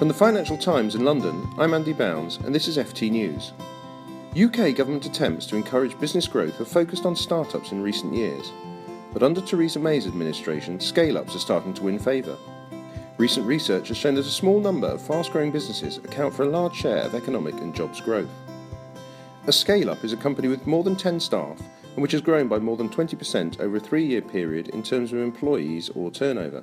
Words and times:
From 0.00 0.08
the 0.08 0.14
Financial 0.14 0.56
Times 0.56 0.94
in 0.94 1.04
London, 1.04 1.46
I'm 1.58 1.74
Andy 1.74 1.92
Bounds, 1.92 2.38
and 2.38 2.54
this 2.54 2.68
is 2.68 2.78
FT 2.78 3.10
News. 3.10 3.52
UK 4.32 4.74
government 4.74 5.04
attempts 5.04 5.44
to 5.44 5.56
encourage 5.56 6.00
business 6.00 6.26
growth 6.26 6.56
have 6.56 6.68
focused 6.68 7.04
on 7.04 7.14
startups 7.14 7.70
in 7.70 7.82
recent 7.82 8.14
years, 8.14 8.50
but 9.12 9.22
under 9.22 9.42
Theresa 9.42 9.78
May's 9.78 10.06
administration, 10.06 10.80
scale 10.80 11.18
ups 11.18 11.36
are 11.36 11.38
starting 11.40 11.74
to 11.74 11.82
win 11.82 11.98
favour. 11.98 12.38
Recent 13.18 13.46
research 13.46 13.88
has 13.88 13.98
shown 13.98 14.14
that 14.14 14.24
a 14.24 14.30
small 14.30 14.58
number 14.58 14.86
of 14.86 15.02
fast 15.02 15.32
growing 15.32 15.52
businesses 15.52 15.98
account 15.98 16.32
for 16.32 16.44
a 16.44 16.48
large 16.48 16.76
share 16.76 17.02
of 17.02 17.14
economic 17.14 17.56
and 17.56 17.74
jobs 17.74 18.00
growth. 18.00 18.30
A 19.48 19.52
scale 19.52 19.90
up 19.90 20.02
is 20.02 20.14
a 20.14 20.16
company 20.16 20.48
with 20.48 20.66
more 20.66 20.82
than 20.82 20.96
10 20.96 21.20
staff 21.20 21.60
and 21.94 22.00
which 22.00 22.12
has 22.12 22.22
grown 22.22 22.48
by 22.48 22.58
more 22.58 22.78
than 22.78 22.88
20% 22.88 23.60
over 23.60 23.76
a 23.76 23.80
three 23.80 24.06
year 24.06 24.22
period 24.22 24.68
in 24.68 24.82
terms 24.82 25.12
of 25.12 25.18
employees 25.18 25.90
or 25.90 26.10
turnover. 26.10 26.62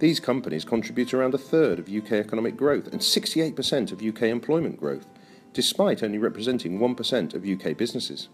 These 0.00 0.20
companies 0.20 0.64
contribute 0.64 1.14
around 1.14 1.34
a 1.34 1.38
third 1.38 1.78
of 1.78 1.88
UK 1.88 2.12
economic 2.12 2.56
growth 2.56 2.88
and 2.88 3.00
68% 3.00 3.92
of 3.92 4.02
UK 4.02 4.22
employment 4.24 4.78
growth, 4.78 5.06
despite 5.52 6.02
only 6.02 6.18
representing 6.18 6.78
1% 6.78 7.34
of 7.34 7.46
UK 7.46 7.76
businesses. 7.76 8.28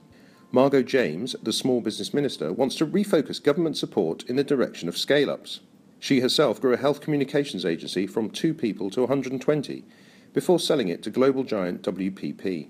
Margot 0.53 0.83
James, 0.83 1.37
the 1.43 1.53
Small 1.53 1.81
Business 1.81 2.13
Minister, 2.13 2.53
wants 2.53 2.75
to 2.77 2.87
refocus 2.87 3.43
government 3.43 3.77
support 3.77 4.25
in 4.25 4.37
the 4.37 4.43
direction 4.43 4.89
of 4.89 4.99
scale 4.99 5.31
ups. 5.31 5.61
She 6.01 6.21
herself 6.21 6.61
grew 6.61 6.73
a 6.73 6.79
health 6.79 7.01
communications 7.03 7.65
agency 7.65 8.07
from 8.07 8.31
two 8.31 8.55
people 8.55 8.91
to 8.91 9.01
120 9.01 9.85
before 10.33 10.59
selling 10.59 10.89
it 10.89 11.03
to 11.03 11.11
global 11.11 11.45
giant 11.45 11.83
WPP. 11.83 12.69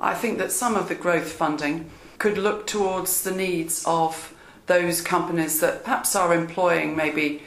I 0.00 0.14
think 0.14 0.38
that 0.38 0.52
some 0.52 0.76
of 0.76 0.88
the 0.88 0.94
growth 0.94 1.32
funding 1.32 1.90
could 2.18 2.38
look 2.38 2.66
towards 2.66 3.22
the 3.22 3.32
needs 3.32 3.84
of 3.86 4.34
those 4.66 5.00
companies 5.00 5.60
that 5.60 5.82
perhaps 5.82 6.14
are 6.14 6.32
employing 6.32 6.96
maybe 6.96 7.42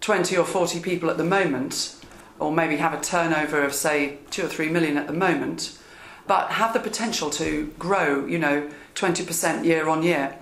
20 0.00 0.36
or 0.36 0.44
40 0.44 0.80
people 0.80 1.10
at 1.10 1.18
the 1.18 1.24
moment, 1.24 1.96
or 2.38 2.50
maybe 2.50 2.76
have 2.76 2.94
a 2.94 3.00
turnover 3.00 3.62
of, 3.62 3.74
say, 3.74 4.18
two 4.30 4.44
or 4.44 4.48
three 4.48 4.68
million 4.68 4.96
at 4.96 5.06
the 5.06 5.12
moment, 5.12 5.78
but 6.26 6.52
have 6.52 6.72
the 6.72 6.80
potential 6.80 7.28
to 7.30 7.72
grow, 7.78 8.24
you 8.26 8.38
know, 8.38 8.70
20% 8.94 9.64
year 9.64 9.88
on 9.88 10.02
year. 10.02 10.36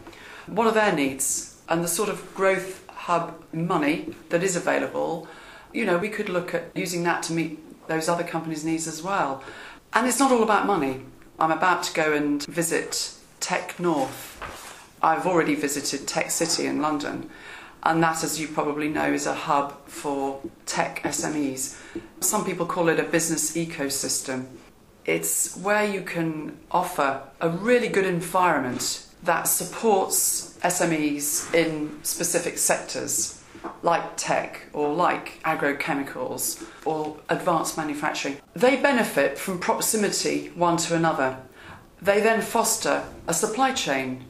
What 0.46 0.66
are 0.66 0.72
their 0.72 0.92
needs? 0.92 1.60
And 1.68 1.82
the 1.82 1.88
sort 1.88 2.08
of 2.08 2.34
growth 2.34 2.86
hub 2.88 3.42
money 3.52 4.14
that 4.28 4.42
is 4.42 4.54
available, 4.54 5.28
you 5.72 5.84
know, 5.84 5.98
we 5.98 6.08
could 6.08 6.28
look 6.28 6.54
at 6.54 6.70
using 6.74 7.02
that 7.02 7.22
to 7.24 7.32
meet 7.32 7.58
those 7.88 8.08
other 8.08 8.24
companies' 8.24 8.64
needs 8.64 8.86
as 8.86 9.02
well. 9.02 9.42
And 9.92 10.06
it's 10.06 10.18
not 10.18 10.30
all 10.30 10.42
about 10.42 10.66
money. 10.66 11.02
I'm 11.38 11.50
about 11.50 11.82
to 11.84 11.94
go 11.94 12.12
and 12.12 12.44
visit 12.46 13.12
Tech 13.40 13.78
North. 13.80 14.36
I've 15.02 15.26
already 15.26 15.54
visited 15.54 16.06
Tech 16.06 16.30
City 16.30 16.66
in 16.66 16.80
London 16.80 17.30
and 17.82 18.02
that, 18.02 18.24
as 18.24 18.40
you 18.40 18.48
probably 18.48 18.88
know, 18.88 19.12
is 19.12 19.26
a 19.26 19.34
hub 19.34 19.86
for 19.86 20.40
tech 20.66 21.02
SMEs. 21.04 21.78
Some 22.20 22.44
people 22.44 22.66
call 22.66 22.88
it 22.88 22.98
a 22.98 23.04
business 23.04 23.56
ecosystem. 23.56 24.46
It's 25.04 25.56
where 25.56 25.84
you 25.84 26.02
can 26.02 26.58
offer 26.70 27.22
a 27.40 27.48
really 27.48 27.88
good 27.88 28.04
environment 28.04 29.06
that 29.22 29.44
supports 29.44 30.58
SMEs 30.62 31.54
in 31.54 31.98
specific 32.04 32.58
sectors 32.58 33.38
like 33.82 34.16
tech 34.16 34.62
or 34.72 34.92
like 34.92 35.40
agrochemicals 35.44 36.64
or 36.84 37.16
advanced 37.28 37.76
manufacturing. 37.76 38.36
They 38.54 38.76
benefit 38.76 39.38
from 39.38 39.58
proximity 39.58 40.48
one 40.54 40.76
to 40.78 40.94
another. 40.94 41.38
They 42.00 42.20
then 42.20 42.40
foster 42.40 43.04
a 43.26 43.34
supply 43.34 43.72
chain. 43.72 44.24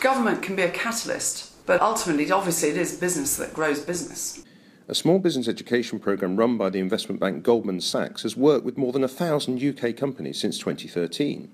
Government 0.00 0.42
can 0.42 0.56
be 0.56 0.62
a 0.62 0.70
catalyst 0.70 1.51
but 1.66 1.80
ultimately, 1.80 2.30
obviously, 2.30 2.70
it 2.70 2.76
is 2.76 2.96
business 2.98 3.36
that 3.36 3.54
grows 3.54 3.80
business. 3.80 4.44
A 4.88 4.94
small 4.94 5.18
business 5.18 5.48
education 5.48 5.98
programme 5.98 6.36
run 6.36 6.58
by 6.58 6.68
the 6.68 6.80
investment 6.80 7.20
bank 7.20 7.42
Goldman 7.42 7.80
Sachs 7.80 8.24
has 8.24 8.36
worked 8.36 8.64
with 8.64 8.76
more 8.76 8.92
than 8.92 9.04
a 9.04 9.08
thousand 9.08 9.62
UK 9.62 9.96
companies 9.96 10.40
since 10.40 10.58
2013. 10.58 11.50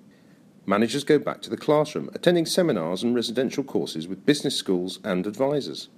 Managers 0.66 1.04
go 1.04 1.18
back 1.18 1.40
to 1.42 1.50
the 1.50 1.56
classroom, 1.56 2.10
attending 2.14 2.46
seminars 2.46 3.02
and 3.02 3.14
residential 3.14 3.64
courses 3.64 4.08
with 4.08 4.26
business 4.26 4.56
schools 4.56 4.98
and 5.04 5.26
advisors. 5.26 5.88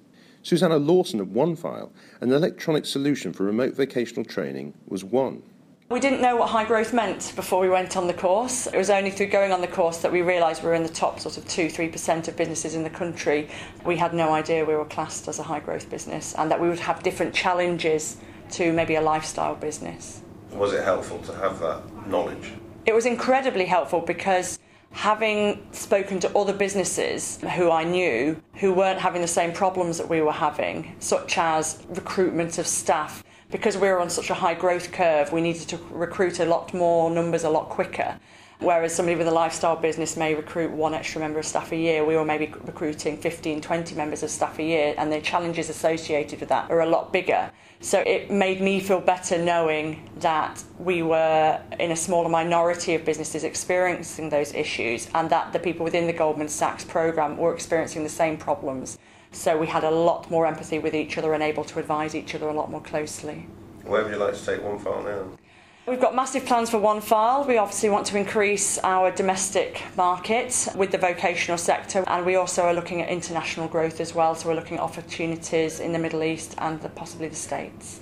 Susanna 0.43 0.76
Lawson 0.76 1.20
of 1.20 1.28
OneFile, 1.28 1.91
an 2.20 2.32
electronic 2.32 2.87
solution 2.87 3.32
for 3.32 3.44
remote 3.44 3.75
vocational 3.75 4.25
training, 4.25 4.75
was 4.87 5.04
one. 5.04 5.43
We 5.90 5.98
didn't 5.98 6.22
know 6.22 6.36
what 6.36 6.50
high 6.50 6.64
growth 6.64 6.92
meant 6.92 7.32
before 7.34 7.58
we 7.58 7.68
went 7.68 7.96
on 7.96 8.06
the 8.06 8.14
course. 8.14 8.68
It 8.68 8.76
was 8.76 8.90
only 8.90 9.10
through 9.10 9.26
going 9.26 9.50
on 9.50 9.60
the 9.60 9.66
course 9.66 9.98
that 10.02 10.12
we 10.12 10.22
realised 10.22 10.62
we 10.62 10.68
were 10.68 10.76
in 10.76 10.84
the 10.84 10.88
top 10.88 11.18
sort 11.18 11.36
of 11.36 11.48
2 11.48 11.66
3% 11.66 12.28
of 12.28 12.36
businesses 12.36 12.76
in 12.76 12.84
the 12.84 12.90
country. 12.90 13.48
We 13.84 13.96
had 13.96 14.14
no 14.14 14.32
idea 14.32 14.64
we 14.64 14.76
were 14.76 14.84
classed 14.84 15.26
as 15.26 15.40
a 15.40 15.42
high 15.42 15.58
growth 15.58 15.90
business 15.90 16.32
and 16.38 16.48
that 16.48 16.60
we 16.60 16.68
would 16.68 16.78
have 16.78 17.02
different 17.02 17.34
challenges 17.34 18.18
to 18.50 18.72
maybe 18.72 18.94
a 18.94 19.00
lifestyle 19.00 19.56
business. 19.56 20.22
Was 20.52 20.74
it 20.74 20.84
helpful 20.84 21.18
to 21.22 21.34
have 21.34 21.58
that 21.58 22.06
knowledge? 22.06 22.52
It 22.86 22.94
was 22.94 23.04
incredibly 23.04 23.64
helpful 23.64 24.00
because 24.00 24.60
having 24.92 25.66
spoken 25.72 26.20
to 26.20 26.38
other 26.38 26.52
businesses 26.52 27.40
who 27.56 27.68
I 27.68 27.82
knew 27.82 28.40
who 28.54 28.72
weren't 28.72 29.00
having 29.00 29.22
the 29.22 29.28
same 29.28 29.52
problems 29.52 29.98
that 29.98 30.08
we 30.08 30.20
were 30.20 30.30
having, 30.30 30.94
such 31.00 31.36
as 31.36 31.82
recruitment 31.88 32.58
of 32.58 32.68
staff, 32.68 33.24
because 33.50 33.77
we 33.77 33.88
were 33.88 34.00
on 34.00 34.11
such 34.11 34.31
a 34.31 34.34
high 34.34 34.55
growth 34.55 34.93
curve, 34.93 35.33
we 35.33 35.41
needed 35.41 35.69
to 35.69 35.78
recruit 35.91 36.41
a 36.41 36.44
lot 36.44 36.72
more 36.72 37.11
numbers 37.11 37.44
a 37.44 37.50
lot 37.50 37.69
quicker. 37.69 38.19
Whereas 38.61 38.94
somebody 38.94 39.16
with 39.16 39.27
a 39.27 39.31
lifestyle 39.33 39.77
business 39.77 40.19
may 40.19 40.34
recruit 40.34 40.71
one 40.71 40.93
extra 40.93 41.19
member 41.19 41.38
of 41.38 41.47
staff 41.47 41.72
a 41.72 41.77
year, 41.77 42.05
we 42.05 42.15
were 42.15 42.27
maybe 42.27 42.53
recruiting 42.65 43.16
15, 43.16 43.62
20 43.62 43.94
members 43.94 44.22
of 44.22 44.28
staff 44.28 44.59
a 44.59 44.62
year, 44.62 44.94
and 44.99 45.11
the 45.11 45.21
challenges 45.22 45.71
associated 45.71 46.41
with 46.41 46.50
that 46.50 46.71
are 46.71 46.81
a 46.81 46.87
lot 46.87 47.11
bigger. 47.11 47.50
So 47.81 48.00
it 48.00 48.31
made 48.31 48.61
me 48.61 48.78
feel 48.78 49.00
better 49.00 49.43
knowing 49.43 50.11
that 50.19 50.62
we 50.78 51.03
were 51.03 51.59
in 51.78 51.91
a 51.91 51.97
smaller 51.97 52.28
minority 52.28 52.94
of 52.94 53.06
businesses 53.06 53.44
experiencing 53.44 54.28
those 54.28 54.53
issues, 54.53 55.09
and 55.15 55.31
that 55.31 55.55
the 55.55 55.59
people 55.59 55.84
within 55.84 56.06
the 56.06 56.12
Goldman 56.12 56.50
Sachs 56.50 56.84
program 56.84 57.38
were 57.38 57.55
experiencing 57.55 58.03
the 58.03 58.11
same 58.11 58.37
problems. 58.37 58.99
So 59.32 59.56
we 59.56 59.66
had 59.66 59.84
a 59.84 59.91
lot 59.91 60.30
more 60.30 60.46
empathy 60.46 60.78
with 60.78 60.94
each 60.94 61.16
other 61.16 61.34
and 61.34 61.42
able 61.42 61.64
to 61.64 61.78
advise 61.78 62.14
each 62.14 62.34
other 62.34 62.48
a 62.48 62.52
lot 62.52 62.70
more 62.70 62.80
closely. 62.80 63.46
Where 63.84 64.02
would 64.02 64.12
you 64.12 64.18
like 64.18 64.34
to 64.34 64.44
take 64.44 64.62
One 64.62 64.78
File 64.78 65.02
now? 65.02 65.38
We've 65.86 66.00
got 66.00 66.14
massive 66.14 66.44
plans 66.44 66.70
for 66.70 66.78
One 66.78 67.00
File. 67.00 67.44
We 67.44 67.56
obviously 67.56 67.88
want 67.88 68.06
to 68.08 68.19
increase 68.19 68.78
our 68.78 69.10
domestic 69.10 69.82
market 69.96 70.69
with 70.76 70.92
the 70.92 70.98
vocational 70.98 71.58
sector, 71.58 72.04
and 72.06 72.26
we 72.26 72.36
also 72.36 72.62
are 72.62 72.74
looking 72.74 73.00
at 73.00 73.08
international 73.08 73.66
growth 73.66 74.00
as 74.00 74.14
well. 74.14 74.34
So 74.34 74.48
we're 74.48 74.54
looking 74.54 74.76
at 74.76 74.82
opportunities 74.82 75.80
in 75.80 75.92
the 75.92 75.98
Middle 75.98 76.22
East 76.22 76.54
and 76.58 76.80
the, 76.80 76.90
possibly 76.90 77.28
the 77.28 77.34
States. 77.34 78.00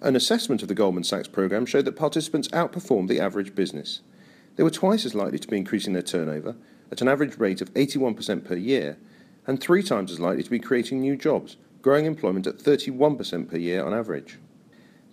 An 0.00 0.16
assessment 0.16 0.62
of 0.62 0.68
the 0.68 0.74
Goldman 0.74 1.04
Sachs 1.04 1.28
programme 1.28 1.64
showed 1.64 1.84
that 1.84 1.96
participants 1.96 2.48
outperformed 2.48 3.08
the 3.08 3.20
average 3.20 3.54
business. 3.54 4.00
They 4.56 4.64
were 4.64 4.70
twice 4.70 5.06
as 5.06 5.14
likely 5.14 5.38
to 5.38 5.48
be 5.48 5.56
increasing 5.56 5.92
their 5.92 6.02
turnover 6.02 6.56
at 6.90 7.00
an 7.00 7.08
average 7.08 7.38
rate 7.38 7.62
of 7.62 7.72
81% 7.72 8.44
per 8.44 8.56
year 8.56 8.98
and 9.46 9.60
three 9.60 9.82
times 9.82 10.12
as 10.12 10.20
likely 10.20 10.42
to 10.42 10.50
be 10.50 10.58
creating 10.58 11.00
new 11.00 11.16
jobs, 11.16 11.56
growing 11.80 12.06
employment 12.06 12.46
at 12.46 12.58
31% 12.58 13.50
per 13.50 13.56
year 13.56 13.84
on 13.84 13.92
average. 13.92 14.38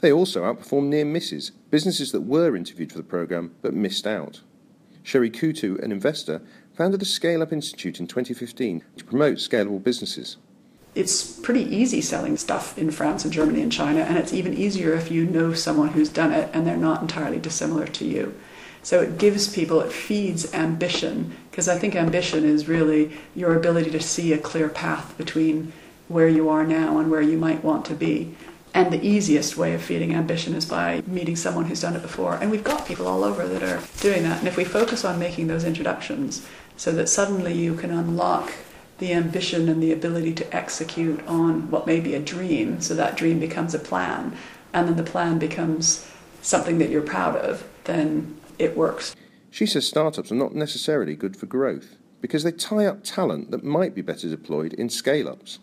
They 0.01 0.11
also 0.11 0.43
outperformed 0.43 0.87
near 0.87 1.05
misses, 1.05 1.51
businesses 1.69 2.11
that 2.11 2.21
were 2.21 2.55
interviewed 2.55 2.91
for 2.91 2.97
the 2.97 3.03
programme 3.03 3.55
but 3.61 3.73
missed 3.73 4.07
out. 4.07 4.41
Sherry 5.03 5.29
Coutu, 5.29 5.81
an 5.83 5.91
investor, 5.91 6.41
founded 6.73 7.01
the 7.01 7.05
Scale 7.05 7.41
Up 7.41 7.51
Institute 7.51 7.99
in 7.99 8.07
2015 8.07 8.83
to 8.97 9.03
promote 9.03 9.37
scalable 9.37 9.83
businesses. 9.83 10.37
It's 10.95 11.39
pretty 11.39 11.63
easy 11.63 12.01
selling 12.01 12.37
stuff 12.37 12.77
in 12.77 12.91
France 12.91 13.23
and 13.23 13.33
Germany 13.33 13.61
and 13.61 13.71
China, 13.71 14.01
and 14.01 14.17
it's 14.17 14.33
even 14.33 14.53
easier 14.53 14.93
if 14.93 15.11
you 15.11 15.25
know 15.25 15.53
someone 15.53 15.89
who's 15.89 16.09
done 16.09 16.31
it 16.31 16.49
and 16.53 16.65
they're 16.65 16.77
not 16.77 17.01
entirely 17.01 17.39
dissimilar 17.39 17.87
to 17.87 18.05
you. 18.05 18.33
So 18.81 19.01
it 19.01 19.17
gives 19.17 19.53
people, 19.53 19.81
it 19.81 19.91
feeds 19.91 20.53
ambition, 20.53 21.35
because 21.59 21.67
I 21.67 21.77
think 21.77 21.93
ambition 21.93 22.45
is 22.45 22.69
really 22.69 23.11
your 23.35 23.53
ability 23.53 23.91
to 23.91 23.99
see 23.99 24.31
a 24.31 24.37
clear 24.37 24.69
path 24.69 25.17
between 25.17 25.73
where 26.07 26.29
you 26.29 26.47
are 26.47 26.63
now 26.63 26.99
and 26.99 27.11
where 27.11 27.21
you 27.21 27.37
might 27.37 27.65
want 27.65 27.83
to 27.87 27.93
be. 27.93 28.33
And 28.73 28.93
the 28.93 29.05
easiest 29.05 29.57
way 29.57 29.73
of 29.73 29.81
feeding 29.81 30.15
ambition 30.15 30.53
is 30.55 30.65
by 30.65 31.03
meeting 31.05 31.35
someone 31.35 31.65
who's 31.65 31.81
done 31.81 31.97
it 31.97 32.01
before. 32.01 32.35
And 32.35 32.49
we've 32.49 32.63
got 32.63 32.87
people 32.87 33.09
all 33.09 33.25
over 33.25 33.45
that 33.45 33.61
are 33.61 33.83
doing 33.99 34.23
that. 34.23 34.39
And 34.39 34.47
if 34.47 34.55
we 34.55 34.63
focus 34.63 35.03
on 35.03 35.19
making 35.19 35.47
those 35.47 35.65
introductions 35.65 36.47
so 36.77 36.93
that 36.93 37.09
suddenly 37.09 37.53
you 37.53 37.75
can 37.75 37.91
unlock 37.91 38.53
the 38.99 39.11
ambition 39.11 39.67
and 39.67 39.83
the 39.83 39.91
ability 39.91 40.35
to 40.35 40.55
execute 40.55 41.21
on 41.27 41.69
what 41.69 41.85
may 41.85 41.99
be 41.99 42.15
a 42.15 42.21
dream, 42.21 42.79
so 42.79 42.95
that 42.95 43.17
dream 43.17 43.37
becomes 43.37 43.73
a 43.73 43.79
plan, 43.79 44.33
and 44.71 44.87
then 44.87 44.95
the 44.95 45.03
plan 45.03 45.37
becomes 45.37 46.09
something 46.41 46.77
that 46.77 46.89
you're 46.89 47.01
proud 47.01 47.35
of, 47.35 47.67
then 47.83 48.37
it 48.57 48.77
works. 48.77 49.13
She 49.51 49.65
says 49.65 49.87
startups 49.87 50.31
are 50.31 50.35
not 50.35 50.55
necessarily 50.55 51.15
good 51.15 51.35
for 51.35 51.45
growth 51.45 51.95
because 52.21 52.43
they 52.43 52.51
tie 52.51 52.85
up 52.85 53.03
talent 53.03 53.51
that 53.51 53.63
might 53.63 53.95
be 53.95 54.01
better 54.01 54.29
deployed 54.29 54.73
in 54.73 54.89
scale 54.89 55.27
ups. 55.27 55.59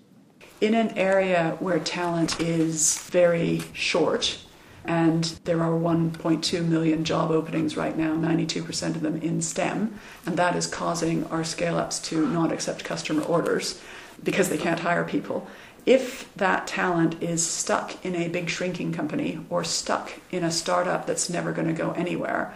In 0.61 0.75
an 0.75 0.97
area 0.97 1.57
where 1.61 1.79
talent 1.79 2.41
is 2.41 2.99
very 3.11 3.63
short, 3.73 4.39
and 4.87 5.25
there 5.45 5.61
are 5.63 5.79
1.2 5.79 6.67
million 6.67 7.05
job 7.05 7.31
openings 7.31 7.77
right 7.77 7.97
now, 7.97 8.15
92% 8.15 8.97
of 8.97 9.03
them 9.03 9.17
in 9.17 9.43
STEM, 9.43 9.99
and 10.25 10.37
that 10.37 10.57
is 10.57 10.67
causing 10.67 11.25
our 11.27 11.45
scale 11.45 11.77
ups 11.77 11.99
to 12.01 12.27
not 12.27 12.53
accept 12.53 12.85
customer 12.85 13.23
orders. 13.23 13.81
because 14.23 14.49
they 14.49 14.59
can't 14.59 14.81
hire 14.81 15.05
people. 15.05 15.47
If 15.85 16.33
that 16.35 16.67
talent 16.67 17.23
is 17.23 17.47
stuck 17.47 18.05
in 18.05 18.17
a 18.17 18.29
big 18.29 18.49
shrinking 18.49 18.93
company 18.93 19.41
or 19.51 19.63
stuck 19.63 20.13
in 20.31 20.43
a 20.43 20.51
startup 20.51 21.07
that's 21.07 21.31
never 21.31 21.53
going 21.53 21.69
to 21.69 21.75
go 21.75 21.93
anywhere, 21.93 22.55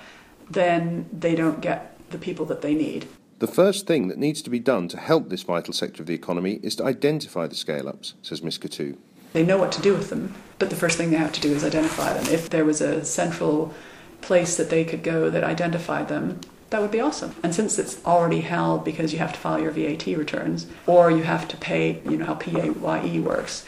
then 0.50 1.08
they 1.12 1.34
don't 1.34 1.60
get 1.60 1.96
the 2.10 2.18
people 2.18 2.44
that 2.46 2.62
they 2.62 2.74
need. 2.74 3.06
The 3.38 3.46
first 3.46 3.86
thing 3.86 4.08
that 4.08 4.18
needs 4.18 4.42
to 4.42 4.50
be 4.50 4.58
done 4.58 4.88
to 4.88 4.98
help 4.98 5.30
this 5.30 5.42
vital 5.42 5.72
sector 5.72 6.02
of 6.02 6.06
the 6.06 6.14
economy 6.14 6.60
is 6.62 6.76
to 6.76 6.84
identify 6.84 7.46
the 7.46 7.54
scale 7.54 7.88
ups, 7.88 8.14
says 8.20 8.42
Ms. 8.42 8.58
Coutu. 8.58 8.98
They 9.32 9.44
know 9.44 9.56
what 9.56 9.72
to 9.72 9.80
do 9.80 9.94
with 9.94 10.10
them, 10.10 10.34
but 10.58 10.70
the 10.70 10.76
first 10.76 10.98
thing 10.98 11.10
they 11.10 11.16
have 11.16 11.32
to 11.32 11.40
do 11.40 11.52
is 11.52 11.64
identify 11.64 12.12
them. 12.12 12.26
If 12.26 12.50
there 12.50 12.64
was 12.64 12.80
a 12.80 13.04
central 13.04 13.72
place 14.20 14.56
that 14.56 14.70
they 14.70 14.84
could 14.84 15.02
go 15.02 15.30
that 15.30 15.44
identified 15.44 16.08
them, 16.08 16.40
that 16.70 16.80
would 16.80 16.90
be 16.90 17.00
awesome. 17.00 17.34
And 17.42 17.54
since 17.54 17.78
it's 17.78 18.04
already 18.04 18.40
held 18.40 18.84
because 18.84 19.12
you 19.12 19.18
have 19.20 19.32
to 19.32 19.38
file 19.38 19.60
your 19.60 19.70
VAT 19.70 20.06
returns 20.06 20.66
or 20.86 21.10
you 21.10 21.22
have 21.22 21.48
to 21.48 21.56
pay, 21.56 22.00
you 22.04 22.16
know 22.16 22.26
how 22.26 22.34
PAYE 22.34 23.20
works. 23.20 23.64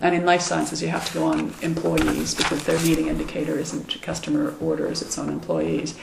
And 0.00 0.14
in 0.14 0.26
life 0.26 0.42
sciences, 0.42 0.82
you 0.82 0.88
have 0.88 1.06
to 1.08 1.14
go 1.14 1.24
on 1.24 1.54
employees 1.62 2.34
because 2.34 2.64
their 2.64 2.78
leading 2.78 3.08
indicator 3.08 3.58
isn't 3.58 4.00
customer 4.02 4.54
orders, 4.60 5.02
it's 5.02 5.18
on 5.18 5.30
employees. 5.30 5.96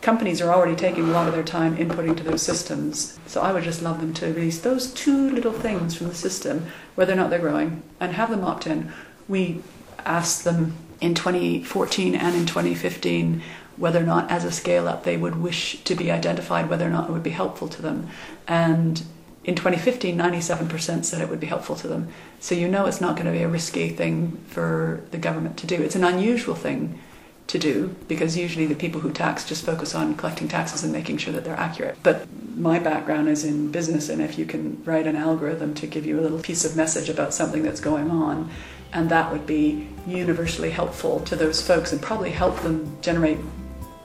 Companies 0.00 0.40
are 0.40 0.52
already 0.52 0.76
taking 0.76 1.04
a 1.04 1.12
lot 1.12 1.28
of 1.28 1.34
their 1.34 1.42
time 1.42 1.76
inputting 1.76 2.16
to 2.16 2.22
those 2.22 2.42
systems. 2.42 3.18
So 3.26 3.40
I 3.40 3.52
would 3.52 3.64
just 3.64 3.82
love 3.82 4.00
them 4.00 4.12
to 4.14 4.26
release 4.26 4.60
those 4.60 4.92
two 4.92 5.30
little 5.30 5.52
things 5.52 5.94
from 5.94 6.08
the 6.08 6.14
system, 6.14 6.66
whether 6.94 7.12
or 7.12 7.16
not 7.16 7.30
they're 7.30 7.38
growing, 7.38 7.82
and 8.00 8.12
have 8.12 8.30
them 8.30 8.44
opt 8.44 8.66
in. 8.66 8.92
We 9.28 9.62
asked 10.04 10.44
them 10.44 10.76
in 11.00 11.14
2014 11.14 12.14
and 12.14 12.34
in 12.34 12.46
2015 12.46 13.42
whether 13.76 14.00
or 14.00 14.04
not, 14.04 14.30
as 14.30 14.44
a 14.44 14.52
scale 14.52 14.86
up, 14.86 15.02
they 15.02 15.16
would 15.16 15.36
wish 15.36 15.82
to 15.82 15.94
be 15.94 16.10
identified, 16.10 16.70
whether 16.70 16.86
or 16.86 16.90
not 16.90 17.08
it 17.08 17.12
would 17.12 17.24
be 17.24 17.30
helpful 17.30 17.68
to 17.68 17.82
them. 17.82 18.08
And 18.46 19.02
in 19.44 19.54
2015, 19.54 20.16
97% 20.16 21.04
said 21.04 21.20
it 21.20 21.28
would 21.28 21.40
be 21.40 21.46
helpful 21.46 21.76
to 21.76 21.88
them. 21.88 22.08
So 22.40 22.54
you 22.54 22.66
know 22.66 22.86
it's 22.86 23.00
not 23.00 23.16
going 23.16 23.26
to 23.26 23.32
be 23.32 23.42
a 23.42 23.48
risky 23.48 23.90
thing 23.90 24.42
for 24.48 25.04
the 25.10 25.18
government 25.18 25.58
to 25.58 25.66
do. 25.66 25.82
It's 25.82 25.96
an 25.96 26.04
unusual 26.04 26.54
thing 26.54 26.98
to 27.46 27.58
do 27.58 27.94
because 28.08 28.38
usually 28.38 28.64
the 28.64 28.74
people 28.74 29.02
who 29.02 29.12
tax 29.12 29.46
just 29.46 29.66
focus 29.66 29.94
on 29.94 30.14
collecting 30.14 30.48
taxes 30.48 30.82
and 30.82 30.92
making 30.92 31.18
sure 31.18 31.32
that 31.34 31.44
they're 31.44 31.58
accurate. 31.58 31.98
But 32.02 32.26
my 32.56 32.78
background 32.78 33.28
is 33.28 33.44
in 33.44 33.70
business, 33.70 34.08
and 34.08 34.22
if 34.22 34.38
you 34.38 34.46
can 34.46 34.82
write 34.84 35.06
an 35.06 35.16
algorithm 35.16 35.74
to 35.74 35.86
give 35.86 36.06
you 36.06 36.18
a 36.18 36.22
little 36.22 36.38
piece 36.38 36.64
of 36.64 36.74
message 36.74 37.10
about 37.10 37.34
something 37.34 37.62
that's 37.62 37.80
going 37.80 38.10
on, 38.10 38.50
and 38.94 39.10
that 39.10 39.30
would 39.30 39.46
be 39.46 39.88
universally 40.06 40.70
helpful 40.70 41.20
to 41.20 41.36
those 41.36 41.60
folks 41.60 41.92
and 41.92 42.00
probably 42.00 42.30
help 42.30 42.58
them 42.60 42.96
generate 43.02 43.38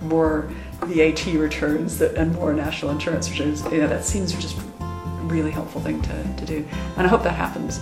more 0.01 0.49
VAT 0.81 1.25
returns 1.27 1.97
that, 1.99 2.15
and 2.15 2.33
more 2.33 2.53
national 2.53 2.91
insurance 2.91 3.29
returns. 3.29 3.63
You 3.65 3.81
know, 3.81 3.87
that 3.87 4.03
seems 4.03 4.33
just 4.33 4.57
really 5.29 5.51
helpful 5.51 5.81
thing 5.81 6.01
to, 6.01 6.23
to 6.37 6.45
do. 6.45 6.67
And 6.97 7.05
I 7.05 7.09
hope 7.09 7.23
that 7.23 7.35
happens. 7.35 7.79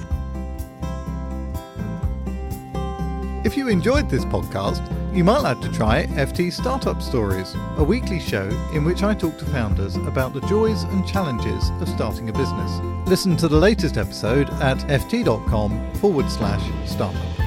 If 3.45 3.55
you 3.55 3.69
enjoyed 3.69 4.09
this 4.09 4.25
podcast, 4.25 4.83
you 5.15 5.23
might 5.23 5.39
like 5.39 5.61
to 5.61 5.71
try 5.71 6.05
FT 6.07 6.51
Startup 6.51 7.01
Stories, 7.01 7.55
a 7.77 7.83
weekly 7.83 8.19
show 8.19 8.47
in 8.73 8.83
which 8.83 9.03
I 9.03 9.13
talk 9.13 9.37
to 9.39 9.45
founders 9.45 9.95
about 9.95 10.33
the 10.33 10.41
joys 10.41 10.83
and 10.83 11.07
challenges 11.07 11.71
of 11.81 11.87
starting 11.87 12.29
a 12.29 12.33
business. 12.33 12.71
Listen 13.07 13.37
to 13.37 13.47
the 13.47 13.57
latest 13.57 13.97
episode 13.97 14.49
at 14.61 14.77
ft.com 14.79 15.93
forward 15.95 16.29
slash 16.29 16.61
startup. 16.85 17.46